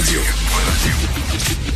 Radio. 0.00 1.69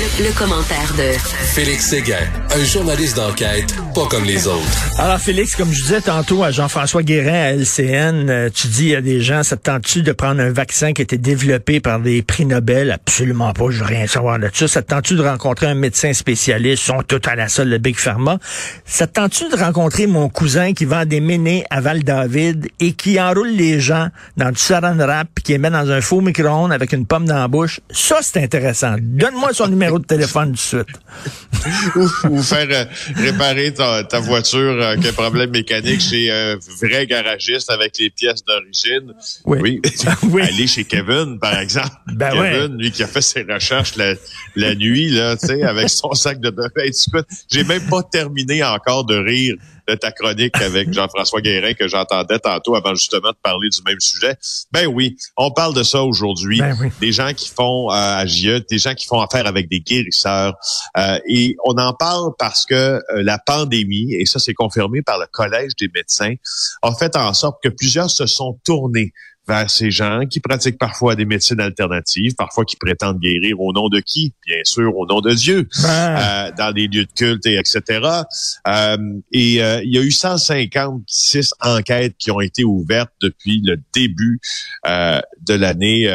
Le, 0.00 0.32
commentaire 0.32 0.94
de 0.96 1.12
Félix 1.52 1.88
Séguin, 1.88 2.16
un 2.56 2.64
journaliste 2.64 3.16
d'enquête 3.16 3.74
pas 3.94 4.06
comme 4.06 4.24
les 4.24 4.46
autres. 4.46 5.00
Alors 5.00 5.18
Félix, 5.18 5.56
comme 5.56 5.72
je 5.72 5.82
disais 5.82 6.00
tantôt 6.00 6.44
à 6.44 6.50
Jean-François 6.52 7.02
Guérin 7.02 7.32
à 7.32 7.52
LCN, 7.52 8.30
euh, 8.30 8.48
tu 8.54 8.68
dis 8.68 8.94
à 8.94 9.00
des 9.00 9.20
gens, 9.20 9.42
ça 9.42 9.56
te 9.56 9.62
tente-tu 9.62 10.02
de 10.02 10.12
prendre 10.12 10.40
un 10.40 10.52
vaccin 10.52 10.92
qui 10.92 11.02
a 11.02 11.04
été 11.04 11.18
développé 11.18 11.80
par 11.80 11.98
des 11.98 12.22
prix 12.22 12.46
Nobel? 12.46 12.92
Absolument 12.92 13.52
pas, 13.52 13.64
je 13.70 13.80
veux 13.80 13.86
rien 13.86 14.06
savoir 14.06 14.38
là-dessus. 14.38 14.68
Ça 14.68 14.82
te 14.82 14.90
tente-tu 14.90 15.16
de 15.16 15.22
rencontrer 15.22 15.66
un 15.66 15.74
médecin 15.74 16.12
spécialiste? 16.12 16.84
Ils 16.84 16.86
sont 16.86 17.02
tous 17.02 17.20
à 17.28 17.34
la 17.34 17.48
salle 17.48 17.70
de 17.70 17.78
Big 17.78 17.96
Pharma. 17.96 18.38
Ça 18.84 19.06
te 19.06 19.14
tente-tu 19.14 19.48
de 19.48 19.56
rencontrer 19.56 20.06
mon 20.06 20.28
cousin 20.28 20.72
qui 20.72 20.84
vend 20.84 21.04
des 21.04 21.20
ménés 21.20 21.64
à 21.70 21.80
Val-David 21.80 22.68
et 22.78 22.92
qui 22.92 23.20
enroule 23.20 23.50
les 23.50 23.80
gens 23.80 24.08
dans 24.36 24.50
du 24.50 24.60
saran 24.60 24.96
wrap 24.96 25.28
qui 25.42 25.52
les 25.52 25.58
met 25.58 25.70
dans 25.70 25.90
un 25.90 26.00
faux 26.00 26.20
micro-ondes 26.20 26.72
avec 26.72 26.92
une 26.92 27.06
pomme 27.06 27.26
dans 27.26 27.38
la 27.38 27.48
bouche? 27.48 27.80
Ça, 27.90 28.18
c'est 28.22 28.42
intéressant. 28.42 28.94
Donne-moi 29.00 29.52
son 29.52 29.66
numéro 29.66 29.89
de 29.98 30.04
téléphone 30.04 30.52
de 30.52 30.56
suite. 30.56 30.86
ou, 32.30 32.42
faire 32.42 32.68
euh, 32.70 32.84
réparer 33.16 33.74
ta, 33.74 34.20
voiture 34.20 34.58
euh, 34.80 34.96
qui 34.96 35.06
a 35.06 35.10
un 35.10 35.12
problème 35.12 35.50
mécanique 35.50 36.00
chez 36.00 36.30
un 36.30 36.56
vrai 36.80 37.06
garagiste 37.06 37.70
avec 37.70 37.98
les 37.98 38.10
pièces 38.10 38.44
d'origine. 38.44 39.12
Oui. 39.44 39.80
oui. 40.24 40.42
Aller 40.42 40.66
chez 40.66 40.84
Kevin, 40.84 41.38
par 41.38 41.58
exemple. 41.58 41.90
Ben 42.06 42.30
Kevin, 42.30 42.78
lui 42.78 42.90
qui 42.90 43.02
a 43.02 43.06
fait 43.06 43.20
ses 43.20 43.42
recherches 43.42 43.96
la, 43.96 44.14
la 44.56 44.74
nuit, 44.74 45.10
là, 45.10 45.36
tu 45.36 45.48
sais, 45.48 45.62
avec 45.62 45.88
son 45.88 46.12
sac 46.14 46.40
de 46.40 46.50
données. 46.50 46.92
J'ai 47.50 47.64
même 47.64 47.86
pas 47.88 48.02
terminé 48.02 48.62
encore 48.64 49.04
de 49.04 49.16
rire 49.16 49.56
de 49.88 49.94
ta 49.94 50.12
chronique 50.12 50.56
avec 50.56 50.92
Jean-François 50.92 51.40
Guérin 51.40 51.74
que 51.74 51.88
j'entendais 51.88 52.38
tantôt 52.38 52.74
avant 52.74 52.94
justement 52.94 53.30
de 53.30 53.38
parler 53.42 53.68
du 53.68 53.80
même 53.86 54.00
sujet. 54.00 54.36
Ben 54.72 54.86
oui, 54.86 55.16
on 55.36 55.50
parle 55.50 55.74
de 55.74 55.82
ça 55.82 56.02
aujourd'hui. 56.02 56.58
Ben 56.58 56.90
des 57.00 57.12
gens 57.12 57.32
qui 57.32 57.48
font 57.48 57.92
euh, 57.92 58.24
des 58.68 58.78
gens 58.78 58.94
qui 58.94 59.06
font 59.06 59.20
affaire 59.20 59.46
avec 59.46 59.68
des 59.68 59.80
guérisseurs. 59.80 60.54
Euh, 60.96 61.18
et 61.28 61.56
on 61.64 61.76
en 61.78 61.92
parle 61.92 62.32
parce 62.38 62.66
que 62.66 62.74
euh, 62.74 63.00
la 63.22 63.38
pandémie, 63.38 64.14
et 64.14 64.26
ça 64.26 64.38
c'est 64.38 64.54
confirmé 64.54 65.02
par 65.02 65.18
le 65.18 65.26
Collège 65.30 65.72
des 65.78 65.88
médecins, 65.94 66.34
a 66.82 66.94
fait 66.94 67.16
en 67.16 67.32
sorte 67.34 67.62
que 67.62 67.68
plusieurs 67.68 68.10
se 68.10 68.26
sont 68.26 68.58
tournés 68.64 69.12
vers 69.50 69.68
ces 69.68 69.90
gens 69.90 70.26
qui 70.30 70.38
pratiquent 70.38 70.78
parfois 70.78 71.16
des 71.16 71.24
médecines 71.24 71.60
alternatives, 71.60 72.34
parfois 72.36 72.64
qui 72.64 72.76
prétendent 72.76 73.18
guérir 73.18 73.60
au 73.60 73.72
nom 73.72 73.88
de 73.88 73.98
qui? 73.98 74.32
Bien 74.46 74.60
sûr, 74.62 74.96
au 74.96 75.06
nom 75.06 75.20
de 75.20 75.32
Dieu, 75.34 75.68
ben. 75.82 76.16
euh, 76.16 76.52
dans 76.56 76.72
des 76.72 76.86
lieux 76.86 77.04
de 77.04 77.12
culte 77.16 77.44
et 77.46 77.58
etc. 77.58 78.00
Euh, 78.68 78.96
et 79.32 79.62
euh, 79.62 79.82
il 79.82 79.92
y 79.92 79.98
a 79.98 80.02
eu 80.02 80.12
156 80.12 81.54
enquêtes 81.60 82.14
qui 82.16 82.30
ont 82.30 82.40
été 82.40 82.62
ouvertes 82.62 83.12
depuis 83.20 83.60
le 83.64 83.76
début 83.92 84.40
de 84.84 85.54
l'année 85.54 86.06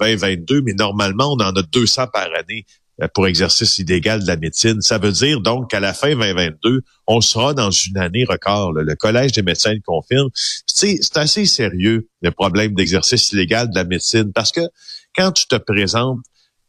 2022, 0.00 0.62
mais 0.62 0.72
normalement, 0.72 1.32
on 1.32 1.40
en 1.40 1.54
a 1.54 1.62
200 1.62 2.08
par 2.12 2.28
année. 2.36 2.66
Euh, 3.02 3.08
pour 3.14 3.26
exercice 3.26 3.78
illégal 3.78 4.22
de 4.22 4.26
la 4.26 4.36
médecine. 4.36 4.80
Ça 4.80 4.98
veut 4.98 5.12
dire 5.12 5.40
donc 5.40 5.70
qu'à 5.70 5.80
la 5.80 5.94
fin 5.94 6.10
2022, 6.14 6.82
on 7.06 7.20
sera 7.20 7.54
dans 7.54 7.70
une 7.70 7.98
année 7.98 8.24
record. 8.24 8.72
Le 8.72 8.94
Collège 8.94 9.32
des 9.32 9.42
médecins 9.42 9.72
le 9.72 9.80
confirme. 9.80 10.28
C'est 10.66 10.98
assez 11.16 11.46
sérieux, 11.46 12.08
le 12.20 12.30
problème 12.30 12.74
d'exercice 12.74 13.32
illégal 13.32 13.70
de 13.70 13.74
la 13.74 13.84
médecine, 13.84 14.32
parce 14.32 14.52
que 14.52 14.60
quand 15.16 15.32
tu 15.32 15.46
te 15.46 15.56
présentes 15.56 16.18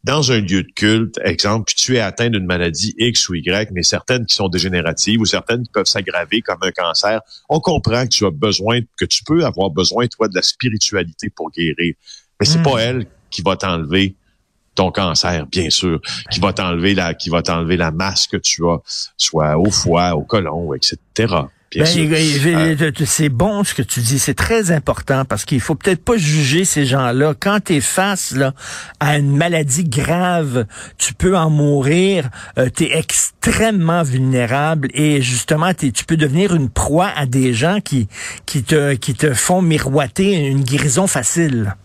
dans 0.03 0.31
un 0.31 0.39
lieu 0.39 0.63
de 0.63 0.71
culte, 0.73 1.19
exemple, 1.23 1.65
puis 1.65 1.75
tu 1.75 1.97
es 1.97 1.99
atteint 1.99 2.29
d'une 2.29 2.45
maladie 2.45 2.95
X 2.97 3.29
ou 3.29 3.35
Y, 3.35 3.69
mais 3.71 3.83
certaines 3.83 4.25
qui 4.25 4.35
sont 4.35 4.47
dégénératives 4.47 5.19
ou 5.19 5.25
certaines 5.25 5.63
qui 5.63 5.71
peuvent 5.71 5.85
s'aggraver 5.85 6.41
comme 6.41 6.59
un 6.61 6.71
cancer, 6.71 7.21
on 7.49 7.59
comprend 7.59 8.03
que 8.05 8.09
tu 8.09 8.25
as 8.25 8.31
besoin, 8.31 8.79
que 8.97 9.05
tu 9.05 9.23
peux 9.23 9.45
avoir 9.45 9.69
besoin, 9.69 10.07
toi, 10.07 10.27
de 10.27 10.35
la 10.35 10.41
spiritualité 10.41 11.29
pour 11.29 11.51
guérir. 11.51 11.93
Mais 12.39 12.45
c'est 12.45 12.63
pas 12.63 12.75
hmm. 12.75 12.79
elle 12.79 13.05
qui 13.29 13.41
va 13.43 13.55
t'enlever 13.55 14.16
ton 14.75 14.91
cancer, 14.91 15.45
bien 15.47 15.69
sûr, 15.69 16.00
qui 16.30 16.39
va 16.39 16.53
t'enlever 16.53 16.95
la, 16.95 17.14
qui 17.14 17.30
va 17.30 17.41
t'enlever 17.41 17.77
la 17.77 17.91
masse 17.91 18.27
que 18.27 18.38
tu 18.38 18.66
as, 18.67 18.80
soit 19.17 19.58
au 19.58 19.69
foie, 19.69 20.16
au 20.16 20.23
côlon, 20.23 20.73
etc. 20.73 21.44
Ben, 21.73 21.86
euh, 21.88 22.91
c'est 23.06 23.29
bon 23.29 23.63
ce 23.63 23.73
que 23.73 23.81
tu 23.81 24.01
dis, 24.01 24.19
c'est 24.19 24.34
très 24.34 24.72
important 24.72 25.23
parce 25.23 25.45
qu'il 25.45 25.62
faut 25.62 25.75
peut-être 25.75 26.03
pas 26.03 26.18
juger 26.18 26.66
ces 26.66 26.85
gens-là. 26.85 27.34
Quand 27.40 27.59
tu 27.63 27.75
es 27.75 27.81
face 27.81 28.31
là, 28.31 28.53
à 29.00 29.18
une 29.18 29.38
maladie 29.38 29.85
grave, 29.85 30.66
tu 30.97 31.13
peux 31.13 31.38
en 31.38 31.50
mourir, 31.50 32.29
euh, 32.57 32.68
tu 32.75 32.84
es 32.84 32.97
extrêmement 32.97 34.03
vulnérable 34.03 34.90
et 34.94 35.22
justement 35.22 35.74
tu 35.74 36.03
peux 36.06 36.18
devenir 36.18 36.53
une 36.53 36.69
proie 36.69 37.09
à 37.16 37.25
des 37.25 37.53
gens 37.53 37.79
qui, 37.79 38.09
qui, 38.45 38.63
te, 38.63 38.95
qui 38.95 39.13
te 39.13 39.34
font 39.34 39.62
miroiter 39.62 40.34
une 40.34 40.63
guérison 40.63 41.07
facile. 41.07 41.75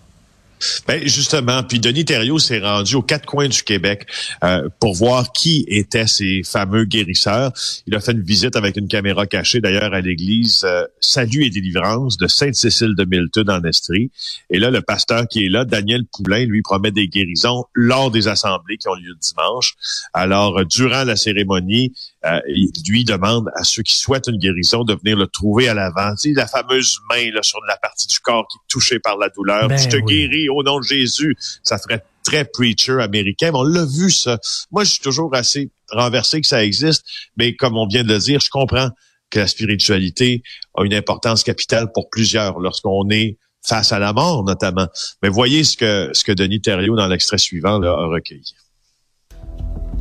Ben 0.89 1.07
justement, 1.07 1.63
puis 1.63 1.81
Denis 1.81 2.05
Thériault 2.05 2.39
s'est 2.39 2.61
rendu 2.61 2.95
aux 2.95 3.03
quatre 3.03 3.27
coins 3.27 3.49
du 3.49 3.63
Québec 3.63 4.07
euh, 4.43 4.69
pour 4.81 4.95
voir 4.95 5.33
qui 5.33 5.65
étaient 5.69 6.07
ces 6.07 6.43
fameux 6.45 6.85
guérisseurs. 6.85 7.53
Il 7.87 7.95
a 7.95 8.01
fait 8.01 8.13
une 8.13 8.23
visite 8.23 8.57
avec 8.57 8.77
une 8.77 8.89
caméra 8.89 9.27
cachée 9.27 9.61
d'ailleurs 9.61 9.93
à 9.93 10.01
l'église 10.01 10.65
euh, 10.65 10.85
Salut 11.01 11.45
et 11.45 11.51
délivrance 11.51 12.17
de 12.17 12.27
Sainte-Cécile 12.27 12.95
de 12.97 13.05
Milton 13.05 13.51
en 13.51 13.63
Estrie. 13.65 14.11
Et 14.51 14.59
là, 14.59 14.71
le 14.71 14.81
pasteur 14.81 15.29
qui 15.29 15.45
est 15.45 15.49
là, 15.49 15.65
Daniel 15.65 16.05
Poulain, 16.07 16.45
lui 16.45 16.63
promet 16.63 16.91
des 16.91 17.09
guérisons 17.09 17.65
lors 17.75 18.11
des 18.11 18.29
assemblées 18.29 18.79
qui 18.79 18.89
ont 18.89 18.95
lieu 18.95 19.15
dimanche. 19.21 19.75
Alors, 20.13 20.61
euh, 20.61 20.65
durant 20.65 21.05
la 21.05 21.17
cérémonie, 21.17 21.93
euh, 22.27 22.41
il 22.49 22.71
lui 22.89 23.05
demande 23.05 23.51
à 23.55 23.63
ceux 23.63 23.83
qui 23.83 23.97
souhaitent 23.97 24.27
une 24.27 24.39
guérison 24.39 24.85
de 24.85 24.95
venir 24.95 25.17
le 25.17 25.27
trouver 25.27 25.69
à 25.69 25.75
l'avant. 25.75 26.15
Tu 26.17 26.31
sais, 26.31 26.35
la 26.35 26.47
fameuse 26.47 26.99
main 27.09 27.31
là, 27.33 27.43
sur 27.43 27.61
la 27.69 27.77
partie 27.77 28.07
du 28.07 28.19
corps 28.21 28.47
qui 28.49 28.57
est 28.57 28.69
touchée 28.69 28.99
par 28.99 29.17
la 29.17 29.29
douleur. 29.29 29.69
Ben 29.69 29.79
je 29.79 29.89
te 29.89 29.97
guéris 29.97 30.49
au 30.49 30.63
nom 30.63 30.81
de 30.81 30.85
Jésus. 30.85 31.37
Ça 31.63 31.79
ferait 31.79 32.05
très 32.25 32.45
preacher 32.45 33.01
américain, 33.01 33.51
mais 33.53 33.59
on 33.59 33.63
l'a 33.63 33.85
vu 33.85 34.11
ça. 34.11 34.39
Moi, 34.73 34.85
je 34.85 34.93
suis 34.93 35.03
toujours 35.03 35.35
assez 35.35 35.71
renversé 35.91 36.41
que 36.41 36.47
ça 36.47 36.65
existe, 36.65 37.05
mais 37.37 37.55
comme 37.55 37.77
on 37.77 37.87
vient 37.87 38.03
de 38.03 38.13
le 38.13 38.19
dire, 38.19 38.41
je 38.41 38.51
comprends 38.51 38.91
que 39.31 39.39
la 39.39 39.47
spiritualité 39.47 40.43
a 40.75 40.85
une 40.85 40.95
importance 40.95 41.45
capitale 41.45 41.93
pour 41.93 42.11
plusieurs 42.11 42.59
lorsqu'on 42.59 43.09
est 43.11 43.39
face 43.67 43.93
à 43.93 43.99
la 43.99 44.13
mort 44.13 44.45
notamment. 44.45 44.87
Mais 45.23 45.29
voyez 45.29 45.65
ce 45.65 45.77
que 45.77 46.11
ce 46.13 46.25
que 46.25 46.33
Denis 46.33 46.61
Thériault 46.61 46.97
dans 46.97 47.09
l'extrait 47.09 47.39
suivant 47.39 47.79
là, 47.79 47.91
a 47.91 48.07
recueilli. 48.07 48.55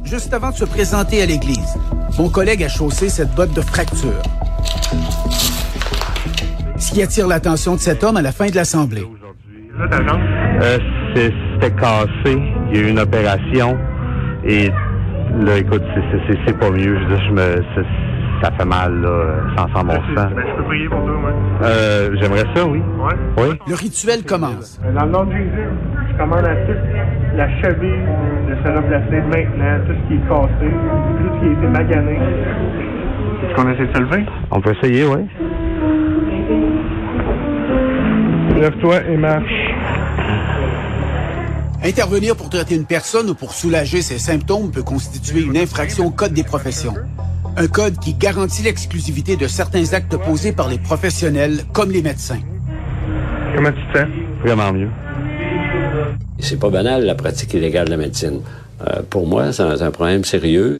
Juste 0.06 0.34
avant 0.34 0.50
de 0.52 0.56
se 0.56 0.66
présenter 0.66 1.22
à 1.22 1.26
l'église, 1.26 1.78
mon 2.20 2.30
collègue 2.30 2.64
a 2.64 2.68
chaussé 2.70 3.10
cette 3.10 3.34
botte 3.36 3.54
de 3.54 3.62
fracture. 3.62 4.22
Ce 6.78 6.92
qui 6.92 7.02
attire 7.02 7.28
l'attention 7.28 7.74
de 7.74 7.80
cet 7.80 8.04
homme 8.04 8.18
à 8.18 8.22
la 8.22 8.32
fin 8.32 8.48
de 8.48 8.56
l'assemblée. 8.56 9.06
Euh, 10.62 10.78
C'était 11.16 11.72
cassé. 11.76 12.38
Il 12.72 12.78
y 12.78 12.80
a 12.80 12.88
eu 12.88 12.90
une 12.92 13.00
opération. 13.00 13.78
Et 14.46 14.70
là, 15.40 15.58
écoute, 15.58 15.84
c'est 16.46 16.58
pas 16.60 16.70
mieux. 16.70 16.98
Je, 17.10 17.16
je 17.28 17.32
me, 17.32 17.64
ça 18.44 18.52
fait 18.52 18.66
mal, 18.66 19.02
là, 19.02 19.36
sans, 19.58 19.74
sans 19.74 19.84
bon 19.86 19.94
sens. 19.96 20.16
Ben, 20.16 20.30
je 20.48 20.56
peux 20.58 20.64
prier 20.66 20.88
pour 20.88 21.00
toi, 21.04 21.18
moi. 21.20 21.32
Euh, 21.64 22.16
j'aimerais 22.22 22.46
ça, 22.56 22.66
oui. 22.66 22.80
Ouais. 22.80 23.16
Oui. 23.50 23.60
Le 23.68 23.76
rituel 23.76 24.24
commence. 24.24 24.80
Euh, 24.86 24.94
dans 24.94 25.06
le 25.06 25.12
nom 25.12 25.26
de 25.26 25.32
Jésus, 25.32 25.70
je 26.12 26.18
commande 26.18 26.46
à 26.46 26.56
toute 26.56 26.78
la 27.35 27.50
cheville 27.62 28.06
de 28.50 28.56
se 28.56 28.75
replacer 28.75 29.22
maintenant, 29.28 29.79
tout 29.85 29.94
ce 29.94 30.07
qui 30.07 30.13
est 30.13 30.28
cassé, 30.28 30.69
tout 31.19 31.29
ce 31.34 31.40
qui 31.40 31.46
a 31.47 31.51
été 31.51 31.68
magané. 31.68 32.19
Est-ce 33.44 33.56
qu'on 33.56 33.69
essaie 33.72 33.88
de 33.88 33.94
se 33.96 34.01
lever? 34.01 34.25
On 34.51 34.62
peut 34.62 34.73
essayer, 34.81 35.06
oui. 35.06 35.28
Lève-toi 38.59 39.03
et 39.09 39.18
marche. 39.18 39.73
Intervenir 41.84 42.35
pour 42.35 42.50
traiter 42.50 42.75
une 42.75 42.85
personne 42.85 43.29
ou 43.29 43.35
pour 43.35 43.52
soulager 43.52 44.02
ses 44.02 44.17
symptômes 44.17 44.72
peut 44.72 44.81
constituer 44.81 45.41
une 45.41 45.57
infraction 45.57 46.06
au 46.06 46.12
Code 46.12 46.34
des 46.34 46.44
professions. 46.44 46.94
Un 47.57 47.67
code 47.67 47.97
qui 48.00 48.13
garantit 48.13 48.63
l'exclusivité 48.63 49.38
de 49.38 49.47
certains 49.47 49.94
actes 49.94 50.17
posés 50.17 50.52
par 50.52 50.67
les 50.67 50.78
professionnels, 50.78 51.59
comme 51.73 51.90
les 51.90 52.02
médecins. 52.02 52.40
Comment 53.56 53.72
tu 53.72 53.94
te 53.94 54.00
sens? 54.00 54.07
Vraiment 54.44 54.73
mieux. 54.73 54.90
C'est 56.40 56.59
pas 56.59 56.69
banal, 56.69 57.06
la 57.06 57.16
pratique 57.16 57.53
illégale 57.53 57.85
de 57.85 57.91
la 57.91 57.97
médecine. 57.97 58.41
Euh, 58.82 59.02
pour 59.09 59.26
moi, 59.26 59.53
c'est 59.53 59.64
un 59.64 59.91
problème 59.91 60.26
sérieux 60.26 60.79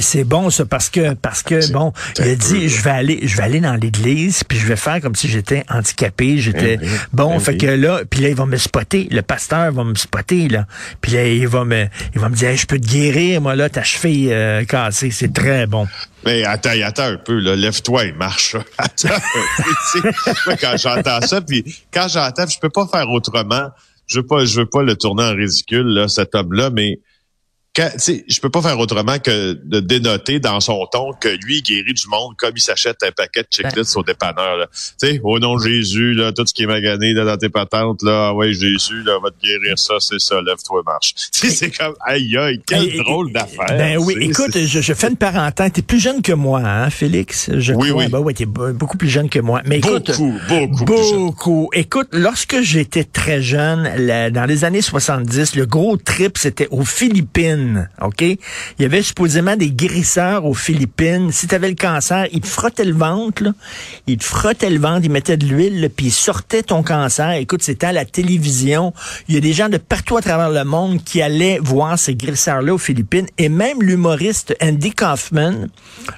c'est 0.00 0.24
bon 0.24 0.50
ça 0.50 0.64
parce 0.64 0.90
que 0.90 1.14
parce 1.14 1.42
que 1.42 1.72
bon, 1.72 1.92
il 2.18 2.28
a 2.28 2.34
dit 2.34 2.68
je 2.68 2.82
vais 2.82 2.90
aller 2.90 3.20
je 3.22 3.36
vais 3.36 3.42
aller 3.42 3.60
dans 3.60 3.74
l'église 3.74 4.44
puis 4.44 4.58
je 4.58 4.66
vais 4.66 4.76
faire 4.76 5.00
comme 5.00 5.14
si 5.14 5.28
j'étais 5.28 5.64
handicapé, 5.68 6.38
j'étais 6.38 6.78
bon, 7.12 7.38
fait 7.40 7.56
que 7.56 7.66
là 7.66 8.02
puis 8.08 8.20
là 8.20 8.28
il 8.28 8.34
va 8.34 8.46
me 8.46 8.56
spotter, 8.56 9.08
le 9.10 9.22
pasteur 9.22 9.72
va 9.72 9.84
me 9.84 9.94
spotter 9.94 10.48
là. 10.48 10.66
Puis 11.00 11.12
là 11.12 11.26
il 11.26 11.48
va 11.48 11.64
me 11.64 11.86
il 12.14 12.20
va 12.20 12.28
me 12.28 12.34
dire 12.34 12.56
je 12.56 12.66
peux 12.66 12.78
te 12.78 12.86
guérir 12.86 13.40
moi 13.40 13.56
là 13.56 13.68
ta 13.68 13.82
cheville 13.82 14.32
euh, 14.32 14.64
cassée, 14.64 15.10
c'est 15.10 15.32
très 15.32 15.66
bon. 15.66 15.86
Mais 16.24 16.44
attends, 16.44 16.70
attends 16.84 17.04
un 17.04 17.16
peu, 17.16 17.38
là, 17.38 17.54
lève-toi 17.54 18.06
et 18.06 18.12
marche. 18.12 18.56
Attends, 18.78 19.08
quand 20.60 20.76
j'entends 20.76 21.20
ça, 21.20 21.40
puis 21.40 21.64
quand 21.94 22.08
j'entends, 22.08 22.44
je 22.46 22.58
peux 22.58 22.68
pas 22.68 22.86
faire 22.88 23.08
autrement. 23.08 23.70
Je 24.08 24.20
veux 24.20 24.26
pas, 24.26 24.44
je 24.44 24.60
veux 24.60 24.66
pas 24.66 24.82
le 24.82 24.96
tourner 24.96 25.22
en 25.22 25.34
ridicule, 25.34 25.86
là, 25.86 26.08
cet 26.08 26.34
homme-là, 26.34 26.70
mais 26.70 26.98
je 27.76 28.40
peux 28.40 28.50
pas 28.50 28.62
faire 28.62 28.78
autrement 28.78 29.18
que 29.18 29.52
de 29.52 29.80
dénoter 29.80 30.40
dans 30.40 30.60
son 30.60 30.86
ton 30.90 31.12
que 31.12 31.28
lui 31.28 31.58
il 31.58 31.62
guérit 31.62 31.94
du 31.94 32.08
monde 32.08 32.34
comme 32.36 32.52
il 32.56 32.60
s'achète 32.60 33.02
un 33.02 33.12
paquet 33.12 33.42
de 33.42 33.48
checklists 33.50 33.96
au 33.96 34.02
dépanneur. 34.02 34.68
Tu 34.70 35.08
sais, 35.08 35.20
au 35.22 35.38
nom 35.38 35.56
de 35.56 35.62
Jésus, 35.62 36.14
là, 36.14 36.32
tout 36.32 36.44
ce 36.46 36.52
qui 36.52 36.64
est 36.64 36.66
magané 36.66 37.12
là, 37.12 37.24
dans 37.24 37.36
tes 37.36 37.48
patentes, 37.48 38.02
là, 38.02 38.28
ah 38.28 38.34
ouais, 38.34 38.52
Jésus, 38.52 39.02
là, 39.04 39.18
va 39.22 39.30
te 39.30 39.40
guérir 39.40 39.78
ça, 39.78 39.94
c'est 40.00 40.18
ça, 40.18 40.40
lève-toi 40.40 40.82
marche. 40.84 41.14
c'est 41.32 41.70
comme 41.70 41.94
aïe 42.04 42.36
aïe, 42.36 42.60
quel 42.66 42.96
drôle 42.96 43.32
d'affaire. 43.32 43.66
Ben 43.68 43.98
oui, 43.98 44.16
écoute, 44.20 44.56
je, 44.56 44.80
je, 44.80 44.92
fais 44.92 45.08
une 45.08 45.16
parenthèse. 45.16 45.72
T'es 45.72 45.82
plus 45.82 46.00
jeune 46.00 46.22
que 46.22 46.32
moi, 46.32 46.60
hein, 46.64 46.90
Félix? 46.90 47.50
Je 47.52 47.72
oui, 47.72 47.90
crois. 47.90 48.04
oui. 48.04 48.10
Ben 48.10 48.18
ouais, 48.20 48.34
t'es 48.34 48.46
beaucoup 48.46 48.96
plus 48.96 49.08
jeune 49.08 49.28
que 49.28 49.38
moi. 49.38 49.62
Mais 49.66 49.78
écoute, 49.78 50.08
beaucoup, 50.08 50.34
beaucoup, 50.48 50.84
beaucoup. 50.84 51.70
Écoute, 51.72 52.08
lorsque 52.12 52.60
j'étais 52.60 53.04
très 53.04 53.42
jeune, 53.42 53.88
dans 54.32 54.46
les 54.48 54.64
années 54.64 54.82
70, 54.82 55.56
le 55.56 55.66
gros 55.66 55.96
trip, 55.96 56.38
c'était 56.38 56.68
aux 56.70 56.84
Philippines, 56.84 57.57
OK? 58.02 58.22
Il 58.22 58.38
y 58.78 58.84
avait 58.84 59.02
supposément 59.02 59.56
des 59.56 59.70
guérisseurs 59.70 60.44
aux 60.44 60.54
Philippines. 60.54 61.30
Si 61.32 61.46
tu 61.46 61.54
avais 61.54 61.68
le 61.68 61.74
cancer, 61.74 62.26
ils 62.32 62.40
te 62.40 62.46
frottaient 62.46 62.84
le 62.84 62.94
ventre, 62.94 63.42
là. 63.42 63.52
Ils 64.06 64.18
te 64.18 64.24
frottaient 64.24 64.70
le 64.70 64.78
ventre, 64.78 65.04
ils 65.04 65.10
mettaient 65.10 65.36
de 65.36 65.46
l'huile, 65.46 65.90
puis 65.94 66.06
ils 66.06 66.12
sortaient 66.12 66.62
ton 66.62 66.82
cancer. 66.82 67.32
Écoute, 67.32 67.62
c'était 67.62 67.86
à 67.86 67.92
la 67.92 68.04
télévision. 68.04 68.92
Il 69.28 69.34
y 69.34 69.38
a 69.38 69.40
des 69.40 69.52
gens 69.52 69.68
de 69.68 69.78
partout 69.78 70.16
à 70.16 70.22
travers 70.22 70.50
le 70.50 70.64
monde 70.64 71.02
qui 71.04 71.22
allaient 71.22 71.58
voir 71.62 71.98
ces 71.98 72.14
guérisseurs-là 72.14 72.74
aux 72.74 72.78
Philippines. 72.78 73.26
Et 73.38 73.48
même 73.48 73.82
l'humoriste 73.82 74.54
Andy 74.62 74.92
Kaufman, 74.92 75.68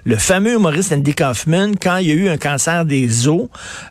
le 0.04 0.16
fameux 0.16 0.54
humoriste 0.54 0.92
Andy 0.92 1.14
Kaufman, 1.14 1.72
quand 1.80 1.98
il 1.98 2.08
y 2.08 2.10
a 2.10 2.14
eu 2.14 2.28
un 2.28 2.36
cancer 2.36 2.84
des 2.84 3.28
os, 3.28 3.48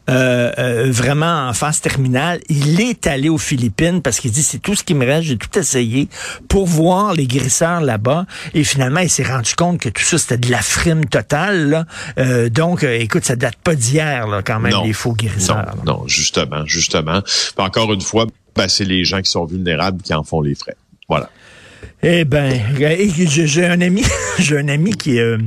euh, 0.10 0.51
euh, 0.57 0.88
vraiment 0.92 1.48
en 1.48 1.54
phase 1.54 1.81
terminale, 1.81 2.40
il 2.50 2.81
est 2.81 3.07
allé 3.07 3.30
aux 3.30 3.38
Philippines 3.38 4.01
parce 4.01 4.19
qu'il 4.19 4.31
dit, 4.31 4.44
c'est 4.44 4.60
tout 4.60 4.75
ce 4.75 4.84
qui 4.84 4.94
me 4.94 5.06
reste, 5.06 5.28
j'ai 5.28 5.38
tout 5.38 5.57
essayé 5.57 6.10
pour 6.48 6.66
voir 6.66 7.13
les 7.13 7.25
guérisseurs 7.25 7.38
là-bas. 7.81 8.25
Et 8.53 8.63
finalement, 8.63 9.00
il 9.00 9.09
s'est 9.09 9.24
rendu 9.24 9.53
compte 9.56 9.80
que 9.80 9.89
tout 9.89 10.03
ça, 10.03 10.18
c'était 10.18 10.38
de 10.38 10.51
la 10.51 10.62
frime 10.62 11.06
totale. 11.06 11.69
Là. 11.69 11.86
Euh, 12.18 12.50
donc, 12.50 12.83
euh, 12.83 12.97
écoute, 13.00 13.25
ça 13.25 13.36
date 13.36 13.56
pas 13.63 13.75
d'hier, 13.75 14.41
quand 14.45 14.59
même, 14.59 14.74
les 14.83 14.94
faux 14.94 15.13
guérisseurs. 15.13 15.75
Non, 15.86 16.00
non, 16.00 16.07
justement, 16.07 16.65
justement. 16.65 17.21
encore 17.57 17.94
une 17.94 18.01
fois, 18.01 18.25
ben, 18.56 18.68
c'est 18.68 18.86
les 18.86 19.03
gens 19.03 19.21
qui 19.21 19.31
sont 19.31 19.45
vulnérables 19.45 20.01
qui 20.01 20.13
en 20.13 20.24
font 20.24 20.41
les 20.41 20.56
frais. 20.56 20.75
Voilà. 21.07 21.30
Eh 22.03 22.25
ben, 22.25 22.59
j'ai 22.77 23.65
un 23.65 23.81
ami, 23.81 24.03
j'ai 24.39 24.57
un 24.57 24.68
ami 24.68 24.91
qui 24.91 25.18
est 25.18 25.38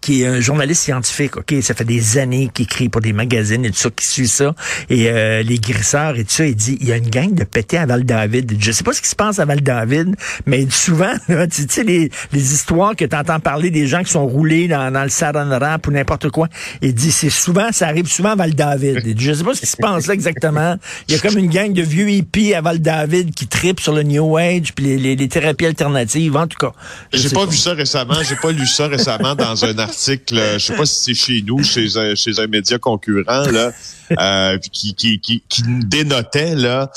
qui 0.00 0.22
est 0.22 0.26
un 0.26 0.40
journaliste 0.40 0.82
scientifique, 0.82 1.36
OK, 1.36 1.54
ça 1.60 1.74
fait 1.74 1.84
des 1.84 2.18
années 2.18 2.50
qu'il 2.52 2.64
écrit 2.64 2.88
pour 2.88 3.00
des 3.00 3.12
magazines 3.12 3.64
et 3.64 3.70
tout 3.70 3.76
ça, 3.76 3.90
qui 3.90 4.06
suit 4.06 4.28
ça, 4.28 4.54
et 4.90 5.08
euh, 5.08 5.42
les 5.42 5.58
grisseurs 5.58 6.16
et 6.16 6.24
tout 6.24 6.32
ça, 6.32 6.46
il 6.46 6.56
dit, 6.56 6.78
il 6.80 6.88
y 6.88 6.92
a 6.92 6.96
une 6.96 7.10
gang 7.10 7.34
de 7.34 7.44
pétés 7.44 7.78
à 7.78 7.86
Val-David. 7.86 8.56
Je 8.58 8.72
sais 8.72 8.84
pas 8.84 8.92
ce 8.92 9.00
qui 9.00 9.08
se 9.08 9.16
passe 9.16 9.38
à 9.38 9.44
Val-David, 9.44 10.16
mais 10.46 10.66
souvent, 10.70 11.12
tu 11.28 11.66
sais, 11.68 11.84
les, 11.84 12.10
les 12.32 12.52
histoires 12.52 12.96
que 12.96 13.04
tu 13.04 13.16
entends 13.16 13.40
parler 13.40 13.70
des 13.70 13.86
gens 13.86 14.02
qui 14.02 14.10
sont 14.10 14.26
roulés 14.26 14.68
dans, 14.68 14.92
dans 14.92 15.02
le 15.02 15.10
saran 15.10 15.46
wrap 15.48 15.86
ou 15.86 15.90
n'importe 15.90 16.30
quoi, 16.30 16.48
il 16.82 16.94
dit, 16.94 17.12
c'est 17.12 17.30
souvent, 17.30 17.72
ça 17.72 17.88
arrive 17.88 18.06
souvent 18.06 18.30
à 18.30 18.36
Val-David. 18.36 19.18
Je 19.18 19.32
sais 19.32 19.44
pas 19.44 19.54
ce 19.54 19.60
qui 19.60 19.66
se 19.66 19.76
passe 19.76 20.06
là 20.06 20.14
exactement. 20.14 20.76
Il 21.08 21.14
y 21.14 21.18
a 21.18 21.20
comme 21.20 21.38
une 21.38 21.50
gang 21.50 21.72
de 21.72 21.82
vieux 21.82 22.10
hippies 22.10 22.54
à 22.54 22.60
Val-David 22.60 23.34
qui 23.34 23.46
tripent 23.46 23.80
sur 23.80 23.92
le 23.92 24.02
New 24.02 24.36
Age 24.36 24.72
puis 24.74 24.98
les, 24.98 25.16
les, 25.16 25.28
thérapies 25.28 25.66
alternatives, 25.66 26.36
en 26.36 26.46
tout 26.46 26.58
cas. 26.58 26.72
J'ai 27.12 27.30
pas, 27.30 27.40
pas, 27.40 27.46
vu 27.46 27.56
ça 27.56 27.72
récemment, 27.74 28.14
j'ai 28.28 28.36
pas 28.36 28.52
lu 28.52 28.66
ça 28.66 28.86
récemment 28.86 29.34
dans 29.34 29.64
un 29.64 29.72
article, 29.88 30.40
je 30.54 30.58
sais 30.58 30.76
pas 30.76 30.86
si 30.86 31.04
c'est 31.04 31.14
chez 31.14 31.42
nous, 31.42 31.62
chez 31.62 31.96
un, 31.96 32.14
chez 32.14 32.38
un 32.38 32.46
média 32.46 32.78
concurrent, 32.78 33.50
là, 33.50 33.72
euh, 34.18 34.58
qui, 34.58 34.94
qui, 34.94 35.20
qui, 35.20 35.42
qui 35.48 35.62
dénotait 35.64 36.54
là 36.54 36.90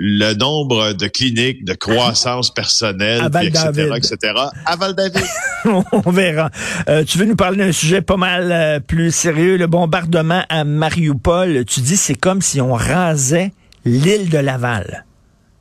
le 0.00 0.32
nombre 0.34 0.92
de 0.92 1.08
cliniques 1.08 1.64
de 1.64 1.74
croissance 1.74 2.54
personnelle, 2.54 3.28
etc., 3.42 3.90
etc., 3.96 4.32
à 4.64 4.76
Val-David. 4.76 5.24
On 5.64 6.10
verra. 6.10 6.50
Euh, 6.88 7.02
tu 7.04 7.18
veux 7.18 7.24
nous 7.24 7.34
parler 7.34 7.58
d'un 7.58 7.72
sujet 7.72 8.00
pas 8.00 8.16
mal 8.16 8.52
euh, 8.52 8.80
plus 8.80 9.10
sérieux, 9.10 9.56
le 9.56 9.66
bombardement 9.66 10.44
à 10.48 10.62
Mariupol. 10.62 11.64
Tu 11.64 11.80
dis 11.80 11.96
c'est 11.96 12.14
comme 12.14 12.42
si 12.42 12.60
on 12.60 12.74
rasait 12.74 13.52
l'île 13.84 14.28
de 14.28 14.38
Laval. 14.38 15.04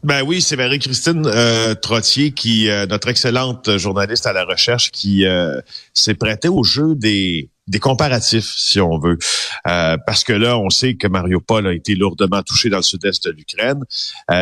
Ben 0.07 0.21
oui, 0.21 0.41
c'est 0.41 0.55
Marie-Christine 0.55 1.25
euh, 1.25 1.75
Trottier, 1.75 2.31
qui 2.31 2.69
euh, 2.69 2.85
notre 2.85 3.09
excellente 3.09 3.77
journaliste 3.77 4.25
à 4.25 4.31
la 4.31 4.45
recherche, 4.45 4.89
qui 4.91 5.25
euh, 5.25 5.59
s'est 5.93 6.13
prêtée 6.13 6.47
au 6.47 6.63
jeu 6.63 6.95
des 6.95 7.49
des 7.67 7.79
comparatifs, 7.79 8.53
si 8.55 8.79
on 8.79 8.97
veut, 8.97 9.17
parce 9.65 10.23
que 10.23 10.31
là, 10.31 10.57
on 10.57 10.69
sait 10.69 10.95
que 10.95 11.05
Mariupol 11.05 11.67
a 11.67 11.73
été 11.73 11.95
lourdement 11.95 12.41
touché 12.41 12.69
dans 12.69 12.77
le 12.77 12.83
sud-est 12.83 13.25
de 13.25 13.31
l'Ukraine, 13.31 13.83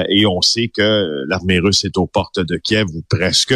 et 0.09 0.27
on 0.27 0.43
sait 0.43 0.67
que 0.67 1.23
l'armée 1.27 1.57
russe 1.57 1.85
est 1.85 1.97
aux 1.97 2.05
portes 2.05 2.39
de 2.39 2.57
Kiev 2.57 2.85
ou 2.93 3.01
presque. 3.09 3.55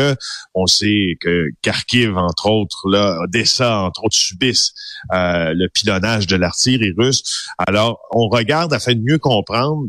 On 0.56 0.66
sait 0.66 1.18
que 1.22 1.50
Kharkiv, 1.62 2.18
entre 2.18 2.48
autres, 2.48 2.90
là, 2.90 3.20
Odessa, 3.22 3.82
entre 3.82 4.06
autres, 4.06 4.18
subissent 4.18 4.74
le 5.12 5.68
pilonnage 5.68 6.26
de 6.26 6.36
l'artillerie 6.36 6.96
russe. 6.98 7.46
Alors, 7.60 8.00
on 8.10 8.28
regarde 8.28 8.74
afin 8.74 8.96
de 8.96 9.02
mieux 9.02 9.20
comprendre 9.20 9.86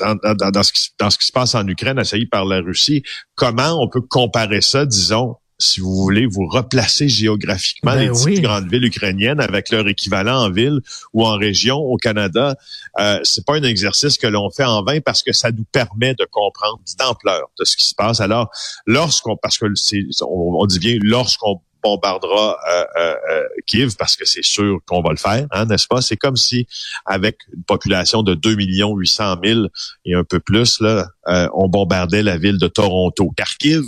dans, 0.00 0.62
ce 0.62 0.72
qui, 0.72 0.88
dans 0.98 1.10
ce 1.10 1.18
qui 1.18 1.26
se 1.26 1.32
passe 1.32 1.54
en 1.54 1.66
Ukraine, 1.66 1.98
assailli 1.98 2.26
par 2.26 2.44
la 2.44 2.60
Russie, 2.60 3.02
comment 3.34 3.82
on 3.82 3.88
peut 3.88 4.00
comparer 4.00 4.60
ça, 4.60 4.86
disons, 4.86 5.36
si 5.60 5.80
vous 5.80 5.94
voulez 5.94 6.26
vous 6.26 6.46
replacer 6.46 7.08
géographiquement 7.08 7.92
ben 7.92 8.00
les 8.00 8.08
petites 8.08 8.42
grandes 8.42 8.70
villes 8.70 8.86
ukrainiennes 8.86 9.40
avec 9.40 9.70
leur 9.70 9.86
équivalent 9.86 10.46
en 10.46 10.50
ville 10.50 10.80
ou 11.12 11.26
en 11.26 11.36
région 11.36 11.76
au 11.76 11.96
Canada, 11.96 12.56
euh, 12.98 13.20
c'est 13.24 13.44
pas 13.44 13.56
un 13.56 13.62
exercice 13.62 14.16
que 14.16 14.26
l'on 14.26 14.50
fait 14.50 14.64
en 14.64 14.82
vain 14.82 15.00
parce 15.00 15.22
que 15.22 15.32
ça 15.32 15.52
nous 15.52 15.64
permet 15.70 16.14
de 16.14 16.26
comprendre 16.30 16.80
l'ampleur 16.98 17.50
de 17.58 17.64
ce 17.64 17.76
qui 17.76 17.86
se 17.86 17.94
passe. 17.94 18.20
Alors, 18.20 18.50
lorsqu'on, 18.86 19.36
parce 19.36 19.58
que 19.58 19.66
c'est, 19.74 20.02
on 20.22 20.64
dit 20.66 20.78
bien 20.78 20.96
lorsqu'on 21.02 21.60
bombardera 21.82 22.56
euh, 22.70 22.84
euh, 22.98 23.14
euh, 23.30 23.42
Kiev 23.66 23.94
parce 23.98 24.16
que 24.16 24.24
c'est 24.24 24.44
sûr 24.44 24.78
qu'on 24.86 25.02
va 25.02 25.10
le 25.10 25.16
faire, 25.16 25.46
hein, 25.50 25.66
n'est-ce 25.66 25.86
pas? 25.86 26.00
C'est 26.00 26.16
comme 26.16 26.36
si 26.36 26.66
avec 27.06 27.38
une 27.54 27.62
population 27.62 28.22
de 28.22 28.34
2 28.34 28.54
millions 28.54 28.94
800 28.94 29.36
000 29.44 29.60
et 30.04 30.14
un 30.14 30.24
peu 30.24 30.40
plus, 30.40 30.80
là, 30.80 31.08
on 31.54 31.68
bombardait 31.68 32.22
la 32.22 32.38
ville 32.38 32.58
de 32.58 32.66
Toronto. 32.66 33.30
Kharkiv, 33.36 33.82